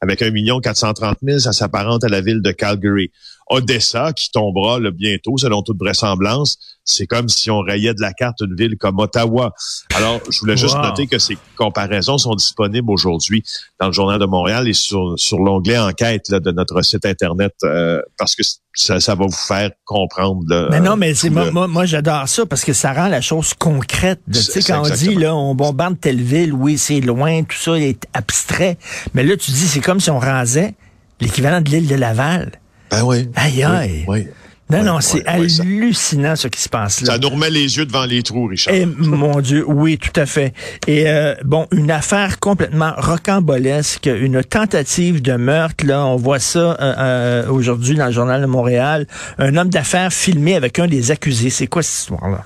avec 0.00 0.22
1 0.22 0.30
million 0.30 0.60
430 0.60 1.18
000, 1.22 1.38
ça 1.38 1.52
s'apparente 1.52 2.04
à 2.04 2.08
la 2.08 2.20
ville 2.20 2.42
de 2.42 2.50
Calgary. 2.50 3.10
Odessa, 3.50 4.12
qui 4.12 4.30
tombera 4.30 4.78
le 4.78 4.90
bientôt, 4.90 5.36
selon 5.38 5.62
toute 5.62 5.78
vraisemblance, 5.78 6.58
c'est 6.84 7.06
comme 7.06 7.28
si 7.28 7.50
on 7.50 7.60
rayait 7.60 7.94
de 7.94 8.00
la 8.00 8.12
carte 8.12 8.40
une 8.40 8.54
ville 8.56 8.76
comme 8.78 8.98
Ottawa. 8.98 9.52
Alors, 9.94 10.20
je 10.30 10.40
voulais 10.40 10.56
juste 10.56 10.76
noter 10.76 11.06
que 11.06 11.18
ces 11.18 11.36
comparaisons 11.56 12.18
sont 12.18 12.34
disponibles 12.34 12.90
aujourd'hui 12.90 13.42
dans 13.78 13.88
le 13.88 13.92
Journal 13.92 14.18
de 14.18 14.24
Montréal 14.24 14.66
et 14.68 14.72
sur, 14.72 15.14
sur 15.16 15.38
l'onglet 15.38 15.78
enquête 15.78 16.28
là, 16.30 16.40
de 16.40 16.50
notre 16.50 16.80
site 16.82 17.04
Internet, 17.04 17.52
euh, 17.64 18.00
parce 18.16 18.34
que 18.34 18.42
ça, 18.74 19.00
ça, 19.00 19.14
va 19.14 19.26
vous 19.26 19.32
faire 19.32 19.70
comprendre. 19.84 20.68
mais 20.70 20.80
non, 20.80 20.96
mais 20.96 21.14
c'est 21.14 21.30
moi, 21.30 21.50
moi, 21.50 21.84
j'adore 21.84 22.28
ça 22.28 22.46
parce 22.46 22.64
que 22.64 22.72
ça 22.72 22.92
rend 22.92 23.08
la 23.08 23.20
chose 23.20 23.52
concrète. 23.54 24.20
Tu 24.32 24.40
sais, 24.40 24.62
quand 24.62 24.82
on 24.86 24.94
dit 24.94 25.14
là, 25.14 25.34
on 25.34 25.54
bombarde 25.54 26.00
telle 26.00 26.22
ville, 26.22 26.52
oui, 26.52 26.78
c'est 26.78 27.00
loin, 27.00 27.42
tout 27.42 27.56
ça 27.56 27.78
est 27.78 28.06
abstrait. 28.14 28.78
Mais 29.14 29.24
là, 29.24 29.36
tu 29.36 29.50
dis, 29.50 29.68
c'est 29.68 29.80
comme 29.80 30.00
si 30.00 30.10
on 30.10 30.18
rasait 30.18 30.74
l'équivalent 31.20 31.60
de 31.60 31.70
l'île 31.70 31.88
de 31.88 31.96
Laval. 31.96 32.52
Ben 32.90 33.02
oui. 33.04 33.28
Aïe, 33.34 33.62
aïe. 33.62 34.04
Oui, 34.06 34.26
Non, 34.70 34.82
non, 34.82 35.00
c'est 35.00 35.26
hallucinant 35.26 36.36
ce 36.36 36.48
qui 36.48 36.60
se 36.60 36.68
passe 36.68 37.00
là. 37.00 37.14
Ça 37.14 37.18
nous 37.18 37.30
remet 37.30 37.50
les 37.50 37.76
yeux 37.76 37.86
devant 37.86 38.04
les 38.04 38.22
trous, 38.22 38.46
Richard. 38.46 38.74
Et, 38.74 38.82
eh, 38.82 38.86
mon 38.86 39.40
Dieu, 39.40 39.64
oui, 39.66 39.98
tout 39.98 40.18
à 40.18 40.26
fait. 40.26 40.52
Et 40.86 41.08
euh, 41.08 41.34
bon, 41.44 41.66
une 41.72 41.90
affaire 41.90 42.38
complètement 42.38 42.92
rocambolesque, 42.96 44.06
une 44.06 44.42
tentative 44.42 45.22
de 45.22 45.32
meurtre, 45.34 45.86
là, 45.86 46.04
on 46.04 46.16
voit 46.16 46.38
ça 46.38 46.58
euh, 46.58 46.76
euh, 46.80 47.48
aujourd'hui 47.50 47.96
dans 47.96 48.06
le 48.06 48.12
Journal 48.12 48.40
de 48.40 48.46
Montréal. 48.46 49.06
Un 49.38 49.56
homme 49.56 49.70
d'affaires 49.70 50.12
filmé 50.12 50.54
avec 50.54 50.78
un 50.78 50.86
des 50.86 51.10
accusés. 51.10 51.50
C'est 51.50 51.66
quoi 51.66 51.82
cette 51.82 52.00
histoire-là? 52.00 52.44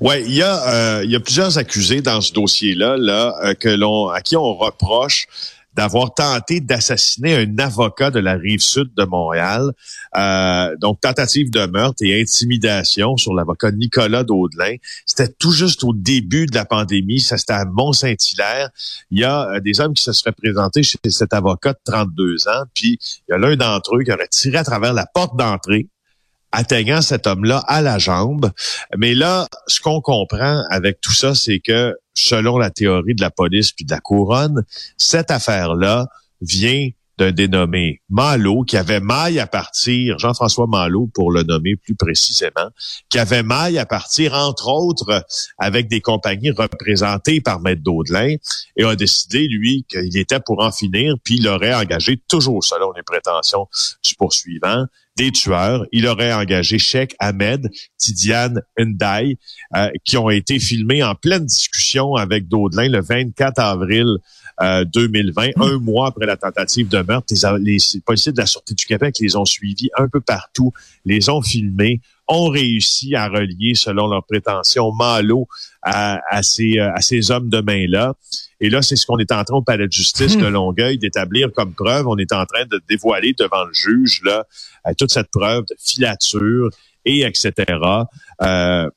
Ouais, 0.00 0.22
il 0.22 0.34
y 0.34 0.42
a 0.42 1.02
il 1.02 1.10
y 1.10 1.16
a 1.16 1.20
plusieurs 1.20 1.58
accusés 1.58 2.00
dans 2.00 2.20
ce 2.20 2.32
dossier-là 2.32 2.96
là 2.98 3.54
que 3.58 3.68
l'on 3.68 4.08
à 4.08 4.20
qui 4.20 4.36
on 4.36 4.54
reproche 4.54 5.26
d'avoir 5.76 6.14
tenté 6.14 6.60
d'assassiner 6.60 7.36
un 7.36 7.58
avocat 7.58 8.10
de 8.10 8.18
la 8.18 8.34
rive 8.34 8.60
sud 8.60 8.94
de 8.96 9.04
Montréal. 9.04 9.72
Euh, 10.16 10.74
donc, 10.80 11.00
tentative 11.00 11.50
de 11.50 11.66
meurtre 11.66 12.02
et 12.02 12.20
intimidation 12.20 13.16
sur 13.18 13.34
l'avocat 13.34 13.70
Nicolas 13.72 14.24
Daudelin. 14.24 14.76
C'était 15.04 15.32
tout 15.38 15.52
juste 15.52 15.84
au 15.84 15.92
début 15.92 16.46
de 16.46 16.54
la 16.54 16.64
pandémie. 16.64 17.20
Ça, 17.20 17.36
c'était 17.36 17.52
à 17.52 17.66
Mont-Saint-Hilaire. 17.66 18.70
Il 19.10 19.20
y 19.20 19.24
a 19.24 19.50
euh, 19.50 19.60
des 19.60 19.80
hommes 19.80 19.92
qui 19.92 20.02
se 20.02 20.12
seraient 20.12 20.32
présentés 20.32 20.82
chez 20.82 20.98
cet 21.10 21.34
avocat 21.34 21.74
de 21.74 21.78
32 21.84 22.48
ans. 22.48 22.64
Puis, 22.74 22.98
il 23.28 23.32
y 23.32 23.34
a 23.34 23.38
l'un 23.38 23.56
d'entre 23.56 23.96
eux 23.96 24.02
qui 24.02 24.12
aurait 24.12 24.28
tiré 24.28 24.56
à 24.56 24.64
travers 24.64 24.94
la 24.94 25.06
porte 25.06 25.36
d'entrée 25.36 25.88
atteignant 26.52 27.02
cet 27.02 27.26
homme-là 27.26 27.58
à 27.66 27.82
la 27.82 27.98
jambe. 27.98 28.50
Mais 28.96 29.14
là, 29.14 29.46
ce 29.66 29.80
qu'on 29.80 30.00
comprend 30.00 30.62
avec 30.70 31.02
tout 31.02 31.12
ça, 31.12 31.34
c'est 31.34 31.60
que 31.60 31.94
selon 32.16 32.58
la 32.58 32.70
théorie 32.70 33.14
de 33.14 33.22
la 33.22 33.30
police 33.30 33.72
puis 33.72 33.84
de 33.84 33.92
la 33.92 34.00
couronne, 34.00 34.64
cette 34.96 35.30
affaire-là 35.30 36.06
vient 36.40 36.88
d'un 37.18 37.32
dénommé 37.32 38.02
Malo, 38.10 38.62
qui 38.64 38.76
avait 38.76 39.00
maille 39.00 39.40
à 39.40 39.46
partir, 39.46 40.18
Jean-François 40.18 40.66
Malo 40.66 41.08
pour 41.14 41.32
le 41.32 41.44
nommer 41.44 41.76
plus 41.76 41.94
précisément, 41.94 42.68
qui 43.08 43.18
avait 43.18 43.42
maille 43.42 43.78
à 43.78 43.86
partir, 43.86 44.34
entre 44.34 44.68
autres, 44.68 45.24
avec 45.58 45.88
des 45.88 46.00
compagnies 46.00 46.50
représentées 46.50 47.40
par 47.40 47.60
Maître 47.60 47.82
Daudelin, 47.82 48.36
et 48.76 48.84
a 48.84 48.96
décidé, 48.96 49.46
lui, 49.48 49.86
qu'il 49.88 50.16
était 50.16 50.40
pour 50.40 50.62
en 50.62 50.72
finir, 50.72 51.14
puis 51.24 51.36
il 51.36 51.48
aurait 51.48 51.74
engagé, 51.74 52.20
toujours 52.28 52.62
selon 52.62 52.92
les 52.92 53.02
prétentions 53.02 53.66
du 54.04 54.14
poursuivant, 54.14 54.84
des 55.16 55.32
tueurs. 55.32 55.86
Il 55.92 56.06
aurait 56.06 56.32
engagé 56.32 56.78
Sheikh 56.78 57.14
Ahmed, 57.18 57.70
Tidiane 57.98 58.62
Ndai, 58.78 59.38
euh, 59.74 59.88
qui 60.04 60.16
ont 60.16 60.30
été 60.30 60.58
filmés 60.58 61.02
en 61.02 61.14
pleine 61.14 61.46
discussion 61.46 62.14
avec 62.14 62.48
Daudelin 62.48 62.88
le 62.88 63.00
24 63.00 63.58
avril 63.58 64.18
2020, 64.60 65.48
euh, 65.48 65.50
un 65.56 65.78
mois 65.78 66.08
après 66.08 66.26
la 66.26 66.36
tentative 66.36 66.88
de 66.88 67.02
meurtre. 67.02 67.34
Les, 67.60 67.78
policiers 68.04 68.32
de 68.32 68.38
la 68.38 68.46
Sûreté 68.46 68.74
du 68.74 68.86
Québec 68.86 69.16
les 69.20 69.36
ont 69.36 69.44
suivis 69.44 69.90
un 69.98 70.08
peu 70.08 70.20
partout, 70.20 70.72
les 71.04 71.28
ont 71.28 71.42
filmés, 71.42 72.00
ont 72.28 72.48
réussi 72.48 73.14
à 73.14 73.28
relier, 73.28 73.74
selon 73.74 74.08
leurs 74.08 74.24
prétentions, 74.24 74.92
Malo 74.92 75.46
à, 75.82 76.20
à, 76.28 76.42
ces, 76.42 76.78
à 76.78 77.00
ces 77.00 77.30
hommes 77.30 77.48
de 77.48 77.60
main-là. 77.60 78.14
Et 78.60 78.70
là, 78.70 78.82
c'est 78.82 78.96
ce 78.96 79.06
qu'on 79.06 79.18
est 79.18 79.32
en 79.32 79.44
train 79.44 79.56
au 79.56 79.62
palais 79.62 79.86
de 79.86 79.92
justice 79.92 80.36
de 80.36 80.46
hmm. 80.46 80.52
Longueuil 80.52 80.98
d'établir 80.98 81.52
comme 81.52 81.74
preuve. 81.74 82.06
On 82.08 82.16
est 82.16 82.32
en 82.32 82.44
train 82.46 82.64
de 82.64 82.80
dévoiler 82.88 83.34
devant 83.38 83.64
le 83.64 83.72
juge 83.72 84.22
là 84.24 84.44
euh, 84.86 84.92
toute 84.98 85.10
cette 85.10 85.30
preuve 85.30 85.64
de 85.68 85.76
filature 85.78 86.70
et 87.04 87.22
etc. 87.22 87.52
Euh, 88.42 88.88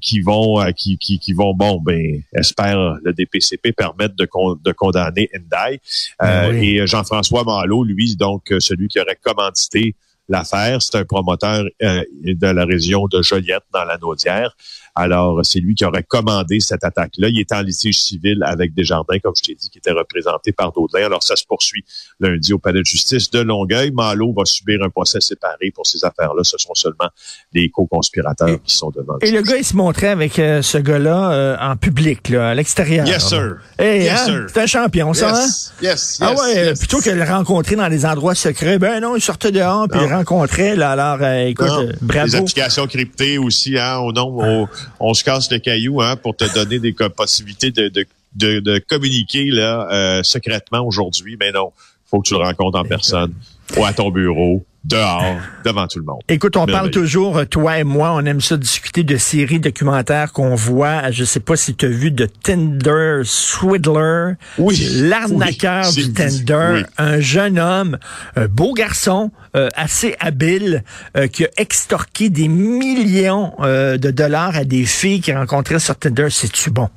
qui 0.00 0.20
vont 0.20 0.60
euh, 0.60 0.70
qui, 0.70 0.96
qui, 0.96 1.18
qui, 1.18 1.32
vont 1.32 1.52
bon 1.52 1.80
ben 1.80 2.22
espère 2.32 2.98
le 3.02 3.12
DPCP 3.12 3.72
permettre 3.72 4.14
de, 4.14 4.26
de 4.62 4.72
condamner 4.72 5.28
Ndai 5.34 5.80
ben 6.20 6.54
et 6.54 6.86
Jean-François 6.86 7.42
Malo 7.42 7.82
lui 7.82 8.14
donc 8.14 8.44
celui 8.60 8.86
qui 8.86 9.00
aurait 9.00 9.18
commandité 9.20 9.96
l'affaire. 10.28 10.82
C'est 10.82 10.96
un 10.96 11.04
promoteur 11.04 11.64
de 11.80 12.46
la 12.46 12.64
région 12.64 13.06
de 13.06 13.22
Joliette 13.22 13.64
dans 13.72 13.84
la 13.84 13.98
Naudière 13.98 14.56
alors, 14.96 15.40
c'est 15.44 15.60
lui 15.60 15.74
qui 15.74 15.84
aurait 15.84 16.02
commandé 16.02 16.58
cette 16.58 16.82
attaque-là. 16.82 17.28
Il 17.28 17.38
était 17.38 17.54
en 17.54 17.60
litige 17.60 18.00
civil 18.00 18.42
avec 18.42 18.72
Desjardins, 18.72 19.18
comme 19.22 19.34
je 19.36 19.42
t'ai 19.42 19.54
dit, 19.54 19.68
qui 19.68 19.76
était 19.76 19.92
représenté 19.92 20.52
par 20.52 20.72
Daudelin. 20.72 21.04
Alors, 21.04 21.22
ça 21.22 21.36
se 21.36 21.44
poursuit 21.44 21.84
lundi 22.18 22.54
au 22.54 22.58
palais 22.58 22.80
de 22.80 22.86
justice 22.86 23.30
de 23.30 23.40
Longueuil. 23.40 23.90
Malo 23.90 24.32
va 24.32 24.46
subir 24.46 24.82
un 24.82 24.88
procès 24.88 25.20
séparé 25.20 25.70
pour 25.70 25.86
ces 25.86 26.02
affaires-là. 26.02 26.42
Ce 26.44 26.56
sont 26.56 26.74
seulement 26.74 27.10
les 27.52 27.68
co-conspirateurs 27.68 28.62
qui 28.62 28.74
sont 28.74 28.90
devant. 28.90 29.18
Et 29.20 29.30
le 29.32 29.42
gars, 29.42 29.58
il 29.58 29.64
se 29.64 29.76
montrait 29.76 30.08
avec 30.08 30.38
euh, 30.38 30.62
ce 30.62 30.78
gars-là 30.78 31.30
euh, 31.30 31.56
en 31.60 31.76
public, 31.76 32.30
là, 32.30 32.48
à 32.48 32.54
l'extérieur. 32.54 33.06
Yes, 33.06 33.28
sir. 33.28 33.58
Hey, 33.78 34.08
hein? 34.08 34.46
C'est 34.48 34.62
un 34.62 34.66
champion, 34.66 35.12
ça, 35.12 35.42
hein? 35.42 35.46
Yes, 35.82 36.18
Ah 36.22 36.32
ouais, 36.34 36.72
plutôt 36.72 37.00
que 37.00 37.10
de 37.10 37.16
le 37.16 37.24
rencontrer 37.24 37.76
dans 37.76 37.90
des 37.90 38.06
endroits 38.06 38.34
secrets, 38.34 38.78
ben 38.78 39.00
non, 39.00 39.14
il 39.14 39.20
sortait 39.20 39.52
dehors, 39.52 39.88
puis 39.88 40.00
il 40.02 40.10
rencontrait, 40.10 40.74
là, 40.74 40.92
alors, 40.92 41.18
euh, 41.20 41.48
écoute, 41.48 41.68
bravo. 42.00 42.26
Les 42.26 42.36
applications 42.36 42.86
cryptées 42.86 43.36
aussi, 43.36 43.78
hein, 43.78 43.98
au 43.98 44.12
nom, 44.12 44.62
au, 44.62 44.68
on 45.00 45.14
se 45.14 45.24
casse 45.24 45.50
le 45.50 45.58
caillou 45.58 46.00
hein, 46.00 46.16
pour 46.16 46.36
te 46.36 46.52
donner 46.54 46.78
des 46.78 46.92
possibilités 46.92 47.70
de, 47.70 47.88
de, 48.34 48.60
de, 48.60 48.78
communiquer 48.78 49.46
là 49.46 49.88
euh, 49.90 50.22
secrètement 50.22 50.80
aujourd'hui. 50.86 51.36
Mais 51.38 51.52
non, 51.52 51.72
faut 52.10 52.20
que 52.20 52.28
tu 52.28 52.34
le 52.34 52.40
rencontres 52.40 52.78
en 52.78 52.84
personne 52.84 53.32
ou 53.76 53.84
à 53.84 53.92
ton 53.92 54.10
bureau 54.10 54.64
dehors, 54.86 55.36
devant 55.64 55.86
tout 55.86 55.98
le 55.98 56.04
monde. 56.04 56.20
Écoute, 56.28 56.56
on 56.56 56.66
parle 56.66 56.90
toujours, 56.90 57.44
toi 57.48 57.78
et 57.78 57.84
moi, 57.84 58.12
on 58.14 58.24
aime 58.24 58.40
ça 58.40 58.56
discuter 58.56 59.02
de 59.02 59.16
séries 59.16 59.58
documentaires 59.58 60.32
qu'on 60.32 60.54
voit. 60.54 61.10
Je 61.10 61.24
sais 61.24 61.40
pas 61.40 61.56
si 61.56 61.74
tu 61.74 61.86
as 61.86 61.88
vu 61.88 62.10
de 62.10 62.26
Tinder 62.26 63.22
Swindler, 63.24 64.34
oui, 64.58 64.78
l'arnaqueur 64.94 65.92
du 65.92 66.12
Tinder, 66.12 66.82
un 66.98 67.20
jeune 67.20 67.58
homme, 67.58 67.98
un 68.36 68.46
beau 68.46 68.74
garçon, 68.74 69.32
euh, 69.56 69.68
assez 69.74 70.14
habile, 70.20 70.84
euh, 71.16 71.26
qui 71.26 71.44
a 71.44 71.48
extorqué 71.56 72.30
des 72.30 72.48
millions 72.48 73.54
euh, 73.60 73.98
de 73.98 74.10
dollars 74.10 74.54
à 74.54 74.64
des 74.64 74.84
filles 74.84 75.20
qu'il 75.20 75.36
rencontrait 75.36 75.80
sur 75.80 75.96
Tinder. 75.96 76.28
C'est-tu 76.30 76.70
bon? 76.70 76.88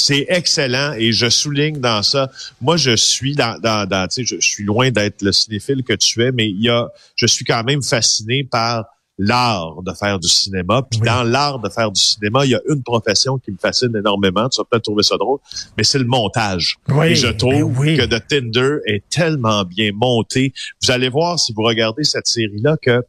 C'est 0.00 0.26
excellent 0.28 0.94
et 0.96 1.12
je 1.12 1.28
souligne 1.28 1.78
dans 1.78 2.02
ça. 2.02 2.30
Moi, 2.60 2.76
je 2.76 2.96
suis 2.96 3.34
dans, 3.34 3.58
dans, 3.60 3.86
dans 3.86 4.08
tu 4.08 4.24
sais, 4.26 4.36
je, 4.40 4.40
suis 4.40 4.64
loin 4.64 4.90
d'être 4.90 5.22
le 5.22 5.32
cinéphile 5.32 5.82
que 5.84 5.92
tu 5.92 6.22
es, 6.22 6.32
mais 6.32 6.48
il 6.48 6.62
y 6.62 6.70
a, 6.70 6.88
je 7.16 7.26
suis 7.26 7.44
quand 7.44 7.62
même 7.64 7.82
fasciné 7.82 8.44
par 8.44 8.86
l'art 9.18 9.82
de 9.82 9.92
faire 9.92 10.18
du 10.18 10.28
cinéma. 10.28 10.82
Puis 10.90 11.00
dans 11.00 11.22
l'art 11.22 11.58
de 11.58 11.68
faire 11.68 11.90
du 11.92 12.00
cinéma, 12.00 12.46
il 12.46 12.52
y 12.52 12.54
a 12.54 12.60
une 12.70 12.82
profession 12.82 13.38
qui 13.38 13.52
me 13.52 13.58
fascine 13.58 13.94
énormément. 13.94 14.48
Tu 14.48 14.58
vas 14.60 14.64
peut-être 14.68 14.84
trouver 14.84 15.02
ça 15.02 15.16
drôle, 15.18 15.38
mais 15.76 15.84
c'est 15.84 15.98
le 15.98 16.06
montage. 16.06 16.78
et 17.04 17.14
je 17.14 17.28
trouve 17.28 17.84
ben 17.84 17.98
que 17.98 18.06
The 18.06 18.26
Tinder 18.26 18.78
est 18.86 19.04
tellement 19.10 19.64
bien 19.64 19.90
monté. 19.94 20.54
Vous 20.82 20.90
allez 20.90 21.10
voir 21.10 21.38
si 21.38 21.52
vous 21.52 21.62
regardez 21.62 22.04
cette 22.04 22.26
série-là 22.26 22.76
que 22.80 23.02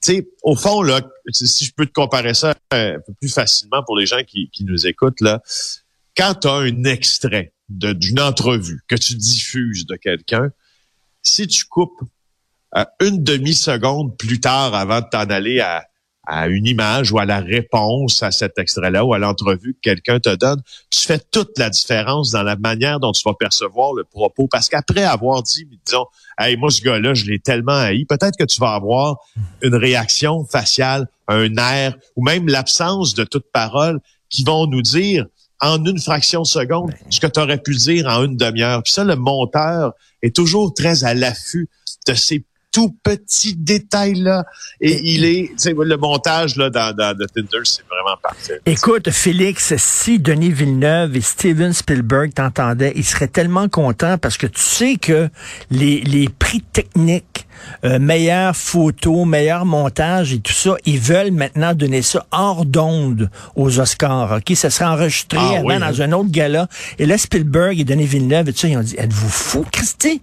sais, 0.00 0.28
au 0.42 0.56
fond, 0.56 0.82
là, 0.82 1.00
si 1.30 1.64
je 1.64 1.72
peux 1.74 1.86
te 1.86 1.92
comparer 1.92 2.34
ça 2.34 2.54
un 2.70 2.98
peu 3.06 3.12
plus 3.20 3.32
facilement 3.32 3.82
pour 3.84 3.96
les 3.96 4.06
gens 4.06 4.22
qui, 4.26 4.50
nous 4.64 4.86
écoutent, 4.86 5.20
là, 5.20 5.42
quand 6.16 6.34
tu 6.34 6.48
as 6.48 6.54
un 6.54 6.84
extrait 6.84 7.52
d'une 7.68 8.20
entrevue 8.20 8.82
que 8.88 8.96
tu 8.96 9.14
diffuses 9.14 9.86
de 9.86 9.96
quelqu'un, 9.96 10.50
si 11.22 11.46
tu 11.46 11.64
coupes 11.66 12.00
euh, 12.76 12.84
une 13.00 13.22
demi-seconde 13.22 14.16
plus 14.16 14.40
tard 14.40 14.74
avant 14.74 15.00
de 15.00 15.06
t'en 15.10 15.24
aller 15.24 15.60
à 15.60 15.89
à 16.32 16.46
une 16.46 16.64
image 16.64 17.10
ou 17.10 17.18
à 17.18 17.24
la 17.24 17.40
réponse 17.40 18.22
à 18.22 18.30
cet 18.30 18.56
extrait-là 18.56 19.04
ou 19.04 19.12
à 19.12 19.18
l'entrevue 19.18 19.74
que 19.74 19.80
quelqu'un 19.80 20.20
te 20.20 20.32
donne, 20.36 20.62
tu 20.88 21.00
fais 21.00 21.18
toute 21.18 21.58
la 21.58 21.70
différence 21.70 22.30
dans 22.30 22.44
la 22.44 22.54
manière 22.54 23.00
dont 23.00 23.10
tu 23.10 23.22
vas 23.24 23.34
percevoir 23.34 23.94
le 23.94 24.04
propos. 24.04 24.46
Parce 24.46 24.68
qu'après 24.68 25.02
avoir 25.02 25.42
dit, 25.42 25.66
disons, 25.84 26.06
hey, 26.38 26.56
moi, 26.56 26.70
ce 26.70 26.82
gars-là, 26.82 27.14
je 27.14 27.24
l'ai 27.24 27.40
tellement 27.40 27.72
haï, 27.72 28.04
peut-être 28.04 28.36
que 28.38 28.44
tu 28.44 28.60
vas 28.60 28.74
avoir 28.74 29.16
une 29.60 29.74
réaction 29.74 30.44
faciale, 30.44 31.08
un 31.26 31.56
air 31.56 31.96
ou 32.14 32.24
même 32.24 32.46
l'absence 32.46 33.14
de 33.14 33.24
toute 33.24 33.50
parole 33.52 33.98
qui 34.28 34.44
vont 34.44 34.68
nous 34.68 34.82
dire 34.82 35.26
en 35.60 35.84
une 35.84 35.98
fraction 35.98 36.42
de 36.42 36.46
seconde 36.46 36.92
ce 37.10 37.18
que 37.18 37.26
tu 37.26 37.40
aurais 37.40 37.58
pu 37.58 37.74
dire 37.74 38.06
en 38.06 38.24
une 38.24 38.36
demi-heure. 38.36 38.84
Puis 38.84 38.92
ça, 38.92 39.02
le 39.02 39.16
monteur 39.16 39.94
est 40.22 40.34
toujours 40.34 40.72
très 40.74 41.02
à 41.02 41.12
l'affût 41.12 41.68
de 42.06 42.14
ces 42.14 42.44
tout 42.72 42.96
petit 43.02 43.56
détail 43.56 44.14
là 44.14 44.44
et 44.80 45.00
il 45.02 45.24
est 45.24 45.50
le 45.64 45.96
montage 45.96 46.56
là 46.56 46.70
dans, 46.70 46.94
dans 46.94 47.16
Tinder 47.34 47.58
c'est 47.64 47.82
vraiment 47.88 48.16
parfait. 48.22 48.60
Écoute 48.66 49.10
Félix, 49.10 49.74
si 49.76 50.18
Denis 50.18 50.52
Villeneuve 50.52 51.16
et 51.16 51.20
Steven 51.20 51.72
Spielberg 51.72 52.32
t'entendaient, 52.34 52.92
ils 52.96 53.04
seraient 53.04 53.28
tellement 53.28 53.68
contents 53.68 54.18
parce 54.18 54.36
que 54.36 54.46
tu 54.46 54.60
sais 54.60 54.96
que 54.96 55.28
les, 55.70 56.00
les 56.02 56.28
prix 56.28 56.62
techniques 56.62 57.46
euh, 57.84 57.98
meilleure 57.98 58.56
photo, 58.56 59.24
meilleur 59.24 59.64
montage 59.64 60.32
et 60.32 60.40
tout 60.40 60.52
ça, 60.52 60.76
ils 60.86 60.98
veulent 60.98 61.30
maintenant 61.30 61.74
donner 61.74 62.02
ça 62.02 62.26
hors 62.30 62.64
d'onde 62.64 63.30
aux 63.54 63.80
Oscars. 63.80 64.38
OK, 64.38 64.56
ça 64.56 64.70
sera 64.70 64.92
enregistré 64.92 65.38
ah 65.40 65.58
avant 65.58 65.78
dans 65.78 66.00
hein? 66.00 66.00
un 66.00 66.12
autre 66.12 66.30
gala. 66.30 66.68
Et 66.98 67.06
là 67.06 67.18
Spielberg 67.18 67.78
et 67.80 67.84
Denis 67.84 68.06
Villeneuve 68.06 68.48
et 68.48 68.52
tout 68.52 68.60
ça, 68.60 68.68
ils 68.68 68.76
ont 68.76 68.82
dit 68.82 68.96
êtes-vous 68.98 69.28
fou 69.28 69.64
Christy? 69.70 70.20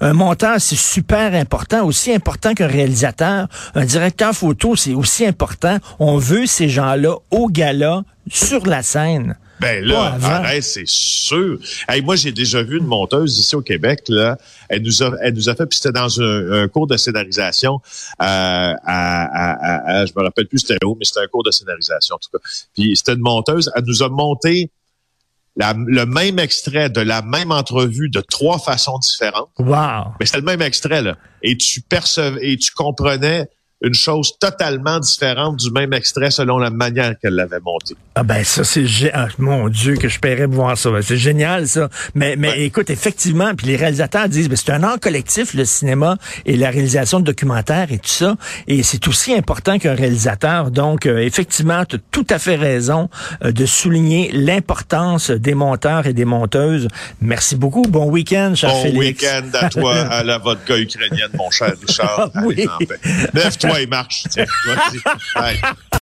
Un 0.00 0.12
monteur, 0.12 0.60
c'est 0.60 0.76
super 0.76 1.34
important, 1.34 1.84
aussi 1.84 2.12
important 2.12 2.54
qu'un 2.54 2.66
réalisateur. 2.66 3.48
Un 3.74 3.84
directeur 3.84 4.32
photo, 4.32 4.76
c'est 4.76 4.94
aussi 4.94 5.26
important. 5.26 5.78
On 5.98 6.18
veut 6.18 6.46
ces 6.46 6.68
gens-là 6.68 7.16
au 7.30 7.48
gala, 7.48 8.02
sur 8.30 8.66
la 8.66 8.82
scène. 8.82 9.36
Ben 9.60 9.84
là, 9.84 10.16
arrête, 10.22 10.62
c'est 10.62 10.86
sûr. 10.86 11.58
Hey, 11.88 12.00
moi, 12.00 12.14
j'ai 12.14 12.30
déjà 12.30 12.62
vu 12.62 12.78
une 12.78 12.86
monteuse 12.86 13.38
ici 13.38 13.56
au 13.56 13.60
Québec. 13.60 14.04
Là, 14.08 14.38
elle 14.68 14.82
nous 14.82 15.02
a, 15.02 15.12
elle 15.20 15.34
nous 15.34 15.48
a 15.48 15.56
fait, 15.56 15.66
puis 15.66 15.78
c'était 15.78 15.92
dans 15.92 16.20
un, 16.20 16.68
cours 16.68 16.86
de 16.86 16.96
scénarisation. 16.96 17.80
Euh, 18.20 18.22
à, 18.22 18.74
à, 18.84 19.98
à, 19.98 20.06
je 20.06 20.12
me 20.16 20.22
rappelle 20.22 20.46
plus 20.46 20.60
c'était 20.60 20.78
où, 20.84 20.96
mais 20.96 21.04
c'était 21.04 21.20
un 21.20 21.26
cours 21.26 21.42
de 21.42 21.50
scénarisation 21.50 22.14
en 22.14 22.18
tout 22.18 22.30
cas. 22.32 22.38
Puis 22.74 22.96
c'était 22.96 23.14
une 23.14 23.20
monteuse. 23.20 23.70
Elle 23.74 23.84
nous 23.84 24.02
a 24.04 24.08
monté 24.08 24.70
le 25.58 26.04
même 26.04 26.38
extrait 26.38 26.88
de 26.88 27.00
la 27.00 27.22
même 27.22 27.50
entrevue 27.50 28.08
de 28.08 28.20
trois 28.20 28.58
façons 28.58 28.98
différentes. 28.98 29.50
Wow. 29.58 30.12
Mais 30.20 30.26
c'était 30.26 30.38
le 30.38 30.44
même 30.44 30.62
extrait, 30.62 31.02
là. 31.02 31.16
Et 31.42 31.56
tu 31.56 31.80
percevais, 31.80 32.52
et 32.52 32.56
tu 32.56 32.72
comprenais 32.72 33.48
une 33.80 33.94
chose 33.94 34.32
totalement 34.40 34.98
différente 34.98 35.56
du 35.56 35.70
même 35.70 35.92
extrait 35.92 36.30
selon 36.30 36.58
la 36.58 36.70
manière 36.70 37.14
qu'elle 37.20 37.34
l'avait 37.34 37.60
monté. 37.60 37.94
Ah 38.16 38.24
ben 38.24 38.42
ça 38.42 38.64
c'est 38.64 38.84
ah, 39.14 39.28
mon 39.38 39.68
Dieu 39.68 39.94
que 39.94 40.08
je 40.08 40.18
paierais 40.18 40.46
voir 40.46 40.76
ça. 40.76 40.90
C'est 41.00 41.16
génial 41.16 41.68
ça. 41.68 41.88
Mais 42.14 42.34
mais 42.36 42.64
écoute 42.64 42.90
effectivement 42.90 43.54
puis 43.54 43.68
les 43.68 43.76
réalisateurs 43.76 44.28
disent 44.28 44.48
ben, 44.48 44.56
c'est 44.56 44.72
un 44.72 44.82
art 44.82 44.98
collectif 44.98 45.54
le 45.54 45.64
cinéma 45.64 46.16
et 46.44 46.56
la 46.56 46.70
réalisation 46.70 47.20
de 47.20 47.26
documentaires 47.26 47.92
et 47.92 47.98
tout 47.98 48.08
ça 48.08 48.36
et 48.66 48.82
c'est 48.82 49.06
aussi 49.06 49.32
important 49.32 49.78
qu'un 49.78 49.94
réalisateur. 49.94 50.72
Donc 50.72 51.06
euh, 51.06 51.18
effectivement 51.18 51.84
tu 51.84 51.96
as 51.96 51.98
tout 52.10 52.26
à 52.30 52.40
fait 52.40 52.56
raison 52.56 53.08
euh, 53.44 53.52
de 53.52 53.64
souligner 53.64 54.30
l'importance 54.32 55.30
des 55.30 55.54
monteurs 55.54 56.06
et 56.08 56.12
des 56.12 56.24
monteuses. 56.24 56.88
Merci 57.20 57.54
beaucoup. 57.54 57.82
Bon 57.82 58.10
week-end 58.10 58.54
cher 58.56 58.70
bon 58.70 58.82
Félix. 58.82 58.94
Bon 58.94 59.00
week-end 59.00 59.50
à 59.54 59.68
toi 59.70 59.94
à 59.94 60.24
la 60.24 60.38
vodka 60.38 60.76
ukrainienne 60.76 61.30
mon 61.34 61.50
cher 61.52 61.74
Richard. 61.86 62.32
oui. 62.44 62.66
Lève-toi 63.68 63.80
et 63.82 63.86
marche. 63.86 64.24
Tiens, 64.30 64.46